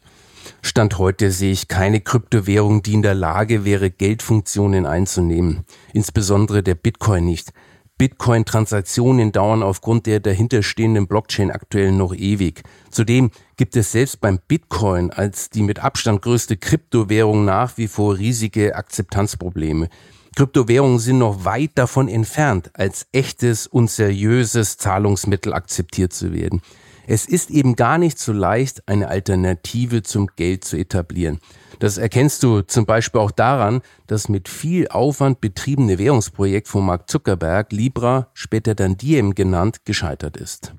Stand 0.62 1.00
heute 1.00 1.32
sehe 1.32 1.52
ich 1.52 1.68
keine 1.68 2.00
Kryptowährung, 2.00 2.84
die 2.84 2.94
in 2.94 3.02
der 3.02 3.16
Lage 3.16 3.66
wäre, 3.66 3.90
Geldfunktionen 3.90 4.86
einzunehmen. 4.86 5.66
Insbesondere 5.94 6.62
der 6.62 6.76
Bitcoin 6.76 7.26
nicht. 7.26 7.54
Bitcoin-Transaktionen 8.02 9.32
dauern 9.32 9.62
aufgrund 9.62 10.08
der 10.08 10.20
dahinterstehenden 10.20 11.06
Blockchain 11.06 11.52
aktuell 11.52 11.92
noch 11.92 12.16
ewig. 12.16 12.64
Zudem 12.90 13.30
gibt 13.58 13.76
es 13.76 13.92
selbst 13.92 14.20
beim 14.20 14.40
Bitcoin 14.48 15.12
als 15.12 15.52
die 15.52 15.62
mit 15.62 15.78
Abstand 15.78 16.24
größte 16.24 16.58
Kryptowährung 16.58 17.46
nach 17.46 17.78
wie 17.78 17.88
vor 17.88 18.18
riesige 18.18 18.76
Akzeptanzprobleme. 18.76 19.88
Kryptowährungen 20.36 20.98
sind 20.98 21.20
noch 21.20 21.46
weit 21.46 21.74
davon 21.76 22.08
entfernt, 22.08 22.72
als 22.74 23.06
echtes 23.12 23.68
und 23.68 23.92
seriöses 23.92 24.78
Zahlungsmittel 24.78 25.54
akzeptiert 25.54 26.12
zu 26.12 26.34
werden. 26.34 26.64
Es 27.06 27.28
ist 27.28 27.52
eben 27.52 27.76
gar 27.76 28.00
nicht 28.00 28.18
so 28.18 28.34
leicht, 28.34 28.82
eine 28.88 29.10
Alternative 29.10 30.02
zum 30.02 30.28
Geld 30.36 30.66
zu 30.66 30.76
etablieren. 30.76 31.40
Das 31.82 31.98
erkennst 31.98 32.44
du 32.44 32.62
zum 32.62 32.86
Beispiel 32.86 33.20
auch 33.20 33.32
daran, 33.32 33.82
das 34.06 34.30
mit 34.30 34.48
viel 34.48 34.88
Aufwand 34.90 35.42
betriebene 35.42 35.98
Währungsprojekt 35.98 36.68
von 36.68 36.86
Mark 36.86 37.10
Zuckerberg, 37.10 37.72
Libra, 37.72 38.28
später 38.36 38.76
dann 38.76 38.98
Diem 38.98 39.34
genannt, 39.34 39.84
gescheitert 39.84 40.38
ist. 40.38 40.76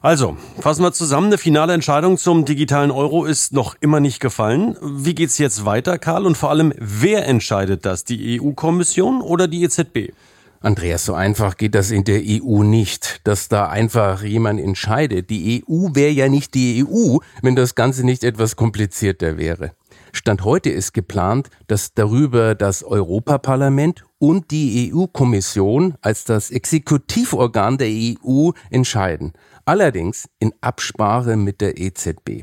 Also, 0.00 0.36
fassen 0.60 0.84
wir 0.84 0.92
zusammen. 0.92 1.26
Eine 1.26 1.38
finale 1.38 1.72
Entscheidung 1.72 2.18
zum 2.18 2.44
digitalen 2.44 2.92
Euro 2.92 3.24
ist 3.24 3.52
noch 3.52 3.74
immer 3.80 3.98
nicht 3.98 4.20
gefallen. 4.20 4.76
Wie 4.80 5.16
geht's 5.16 5.38
jetzt 5.38 5.64
weiter, 5.64 5.98
Karl? 5.98 6.24
Und 6.24 6.36
vor 6.36 6.50
allem, 6.50 6.72
wer 6.78 7.26
entscheidet 7.26 7.84
das? 7.84 8.04
Die 8.04 8.40
EU-Kommission 8.40 9.22
oder 9.22 9.48
die 9.48 9.64
EZB? 9.64 10.12
Andreas, 10.60 11.04
so 11.04 11.14
einfach 11.14 11.56
geht 11.56 11.74
das 11.74 11.90
in 11.90 12.04
der 12.04 12.22
EU 12.24 12.62
nicht, 12.62 13.20
dass 13.24 13.48
da 13.48 13.68
einfach 13.68 14.22
jemand 14.22 14.60
entscheidet. 14.60 15.30
Die 15.30 15.64
EU 15.68 15.88
wäre 15.94 16.12
ja 16.12 16.28
nicht 16.28 16.54
die 16.54 16.86
EU, 16.86 17.18
wenn 17.42 17.56
das 17.56 17.74
Ganze 17.74 18.06
nicht 18.06 18.22
etwas 18.22 18.54
komplizierter 18.54 19.36
wäre. 19.36 19.72
Stand 20.16 20.44
heute 20.44 20.70
ist 20.70 20.94
geplant, 20.94 21.50
dass 21.66 21.92
darüber 21.92 22.54
das 22.54 22.84
Europaparlament 22.84 24.04
und 24.18 24.52
die 24.52 24.92
EU-Kommission 24.94 25.94
als 26.02 26.24
das 26.24 26.52
Exekutivorgan 26.52 27.78
der 27.78 27.88
EU 27.88 28.52
entscheiden. 28.70 29.32
Allerdings 29.64 30.28
in 30.38 30.54
Absprache 30.60 31.36
mit 31.36 31.60
der 31.60 31.80
EZB. 31.80 32.42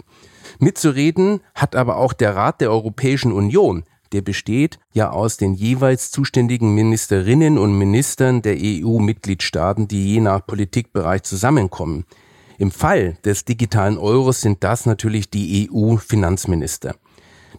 Mitzureden 0.60 1.40
hat 1.56 1.78
aber 1.78 1.96
auch 1.96 2.12
der 2.12 2.36
Rat 2.36 2.60
der 2.60 2.72
Europäischen 2.72 3.32
Union. 3.32 3.84
der 4.12 4.22
besteht 4.22 4.78
ja 4.92 5.10
aus 5.12 5.38
den 5.38 5.54
jeweils 5.54 6.12
zuständigen 6.12 6.75
Ministerinnen 6.75 7.58
und 7.58 7.78
Ministern 7.78 8.42
der 8.42 8.58
EU-Mitgliedstaaten, 8.60 9.88
die 9.88 10.16
je 10.16 10.20
nach 10.20 10.46
Politikbereich 10.46 11.24
zusammenkommen. 11.24 12.04
Im 12.58 12.72
Fall 12.72 13.18
des 13.24 13.46
digitalen 13.46 13.98
Euros 13.98 14.42
sind 14.42 14.66
das 14.66 14.86
natürlich 14.86 15.30
die 15.30 15.70
EU-Finanzminister. 15.72 16.96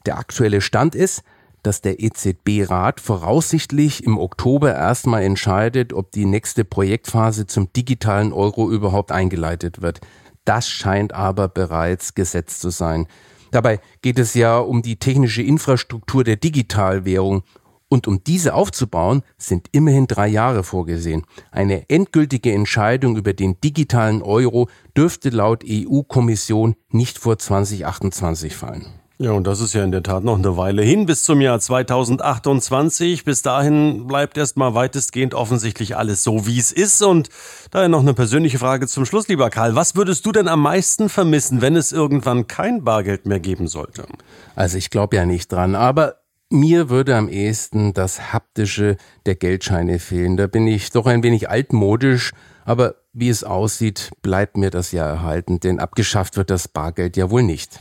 Der 0.06 0.18
aktuelle 0.18 0.61
Stand 0.61 0.94
ist, 0.94 1.23
dass 1.62 1.80
der 1.80 2.02
EZB-Rat 2.02 3.00
voraussichtlich 3.00 4.04
im 4.04 4.18
Oktober 4.18 4.75
erstmal 4.75 5.23
entscheidet, 5.23 5.92
ob 5.92 6.11
die 6.11 6.25
nächste 6.25 6.64
Projektphase 6.64 7.47
zum 7.47 7.73
digitalen 7.73 8.32
Euro 8.32 8.71
überhaupt 8.71 9.12
eingeleitet 9.12 9.80
wird. 9.80 10.00
Das 10.44 10.68
scheint 10.68 11.12
aber 11.12 11.49
bereits 11.49 12.14
gesetzt 12.14 12.61
zu 12.61 12.71
sein. 12.71 13.06
Dabei 13.52 13.80
geht 14.00 14.18
es 14.18 14.35
ja 14.35 14.59
um 14.59 14.82
die 14.82 14.97
technische 14.97 15.42
Infrastruktur 15.42 16.25
der 16.25 16.37
Digitalwährung. 16.37 17.44
Und 17.88 18.09
um 18.09 18.25
diese 18.25 18.54
aufzubauen, 18.54 19.23
sind 19.37 19.68
immerhin 19.73 20.06
drei 20.06 20.26
Jahre 20.26 20.64
vorgesehen. 20.64 21.26
Eine 21.50 21.90
endgültige 21.90 22.50
Entscheidung 22.50 23.18
über 23.18 23.35
den 23.35 23.61
digitalen 23.61 24.23
Euro 24.23 24.71
dürfte 24.97 25.28
laut 25.28 25.62
EU-Kommission 25.68 26.75
nicht 26.88 27.18
vor 27.18 27.38
2028 27.38 28.56
fallen. 28.56 29.01
Ja, 29.19 29.33
und 29.33 29.47
das 29.47 29.61
ist 29.61 29.75
ja 29.75 29.85
in 29.85 29.92
der 29.92 30.02
Tat 30.02 30.25
noch 30.25 30.38
eine 30.38 30.57
Weile 30.57 30.83
hin 30.83 31.07
bis 31.07 31.23
zum 31.23 31.40
Jahr 31.40 31.61
2028. 31.61 33.25
Bis 33.25 33.42
dahin 33.42 34.07
bleibt 34.07 34.37
erstmal 34.37 34.75
weitestgehend 34.75 35.35
offensichtlich 35.35 35.97
alles 35.97 36.25
so, 36.25 36.47
wie 36.47 36.59
es 36.59 36.73
ist. 36.73 37.02
Und 37.02 37.28
daher 37.71 37.88
noch 37.88 38.00
eine 38.00 38.14
persönliche 38.14 38.59
Frage 38.59 38.87
zum 38.87 39.04
Schluss, 39.04 39.28
lieber 39.28 39.50
Karl. 39.50 39.76
Was 39.76 39.95
würdest 39.95 40.26
du 40.26 40.33
denn 40.33 40.49
am 40.49 40.62
meisten 40.62 41.09
vermissen, 41.09 41.61
wenn 41.61 41.76
es 41.76 41.92
irgendwann 41.92 42.49
kein 42.49 42.85
Bargeld 42.85 43.26
mehr 43.26 43.38
geben 43.38 43.69
sollte? 43.69 44.07
Also 44.57 44.78
ich 44.78 44.90
glaube 44.90 45.16
ja 45.16 45.26
nicht 45.26 45.52
dran, 45.52 45.75
aber 45.75 46.16
mir 46.50 46.90
würde 46.90 47.16
am 47.16 47.28
ehesten 47.28 47.92
das 47.95 48.33
Haptische 48.33 48.97
der 49.26 49.37
Geldscheine 49.37 49.99
fehlen. 49.99 50.37
Da 50.37 50.47
bin 50.47 50.66
ich 50.66 50.90
doch 50.90 51.07
ein 51.07 51.23
wenig 51.23 51.49
altmodisch, 51.49 52.33
aber 52.64 52.97
wie 53.12 53.28
es 53.28 53.45
aussieht, 53.45 54.11
bleibt 54.23 54.57
mir 54.57 54.71
das 54.71 54.92
ja 54.92 55.07
erhalten, 55.07 55.61
denn 55.61 55.78
abgeschafft 55.78 56.37
wird 56.37 56.50
das 56.50 56.69
Bargeld 56.69 57.16
ja 57.16 57.31
wohl 57.31 57.42
nicht. 57.42 57.78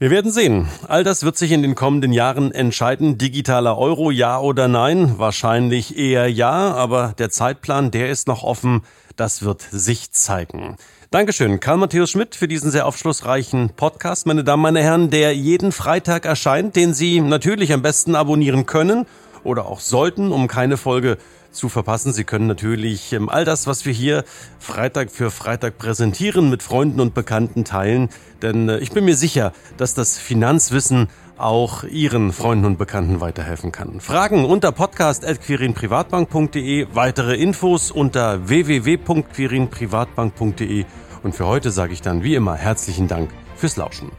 Wir 0.00 0.10
werden 0.10 0.30
sehen. 0.30 0.68
All 0.86 1.02
das 1.02 1.24
wird 1.24 1.36
sich 1.36 1.50
in 1.50 1.62
den 1.62 1.74
kommenden 1.74 2.12
Jahren 2.12 2.52
entscheiden. 2.52 3.18
Digitaler 3.18 3.76
Euro, 3.76 4.12
ja 4.12 4.38
oder 4.38 4.68
nein? 4.68 5.18
Wahrscheinlich 5.18 5.98
eher 5.98 6.30
ja, 6.30 6.72
aber 6.72 7.14
der 7.18 7.30
Zeitplan, 7.30 7.90
der 7.90 8.08
ist 8.08 8.28
noch 8.28 8.44
offen. 8.44 8.82
Das 9.16 9.42
wird 9.42 9.60
sich 9.60 10.12
zeigen. 10.12 10.76
Dankeschön, 11.10 11.58
Karl 11.58 11.78
Matthäus 11.78 12.10
Schmidt, 12.10 12.36
für 12.36 12.46
diesen 12.46 12.70
sehr 12.70 12.86
aufschlussreichen 12.86 13.70
Podcast, 13.70 14.28
meine 14.28 14.44
Damen, 14.44 14.62
meine 14.62 14.84
Herren, 14.84 15.10
der 15.10 15.34
jeden 15.34 15.72
Freitag 15.72 16.26
erscheint, 16.26 16.76
den 16.76 16.94
Sie 16.94 17.20
natürlich 17.20 17.72
am 17.72 17.82
besten 17.82 18.14
abonnieren 18.14 18.66
können 18.66 19.04
oder 19.42 19.66
auch 19.66 19.80
sollten, 19.80 20.30
um 20.30 20.46
keine 20.46 20.76
Folge 20.76 21.16
zu 21.16 21.37
verpassen. 21.68 22.12
Sie 22.12 22.24
können 22.24 22.46
natürlich 22.46 23.12
ähm, 23.12 23.28
all 23.28 23.44
das, 23.44 23.66
was 23.66 23.84
wir 23.84 23.92
hier 23.92 24.24
Freitag 24.58 25.10
für 25.10 25.30
Freitag 25.30 25.76
präsentieren, 25.78 26.48
mit 26.50 26.62
Freunden 26.62 27.00
und 27.00 27.14
Bekannten 27.14 27.64
teilen. 27.64 28.08
Denn 28.42 28.68
äh, 28.68 28.78
ich 28.78 28.92
bin 28.92 29.04
mir 29.04 29.16
sicher, 29.16 29.52
dass 29.76 29.94
das 29.94 30.18
Finanzwissen 30.18 31.08
auch 31.36 31.82
Ihren 31.84 32.32
Freunden 32.32 32.64
und 32.64 32.78
Bekannten 32.78 33.20
weiterhelfen 33.20 33.72
kann. 33.72 34.00
Fragen 34.00 34.44
unter 34.44 34.72
podcast.quirinprivatbank.de, 34.72 36.88
weitere 36.92 37.36
Infos 37.36 37.92
unter 37.92 38.48
www.quirinprivatbank.de 38.48 40.84
und 41.22 41.34
für 41.34 41.46
heute 41.46 41.70
sage 41.70 41.92
ich 41.92 42.02
dann 42.02 42.24
wie 42.24 42.34
immer 42.34 42.56
herzlichen 42.56 43.06
Dank 43.08 43.30
fürs 43.56 43.76
Lauschen. 43.76 44.10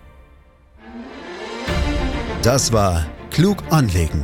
Das 2.42 2.72
war 2.72 3.06
Klug 3.32 3.58
anlegen 3.70 4.24